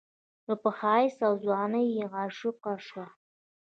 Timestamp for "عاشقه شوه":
2.15-3.05